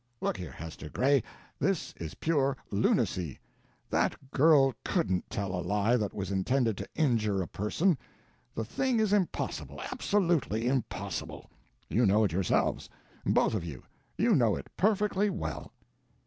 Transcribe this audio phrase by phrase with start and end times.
[0.19, 1.21] Look here, Hester Gray,
[1.59, 3.37] this is pure lunacy;
[3.91, 7.99] that girl couldn't tell a lie that was intended to injure a person.
[8.55, 11.51] The thing is impossible absolutely impossible.
[11.87, 12.89] You know it yourselves
[13.27, 13.83] both of you;
[14.17, 15.71] you know it perfectly well."